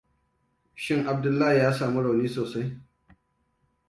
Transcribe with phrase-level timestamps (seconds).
[0.75, 2.65] Shin Abdullahi ya samu rauni sosai?